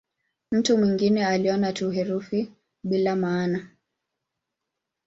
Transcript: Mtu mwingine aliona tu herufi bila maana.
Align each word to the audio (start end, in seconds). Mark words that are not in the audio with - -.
Mtu 0.51 0.77
mwingine 0.77 1.25
aliona 1.25 1.73
tu 1.73 1.89
herufi 1.91 2.51
bila 2.83 3.15
maana. 3.15 3.67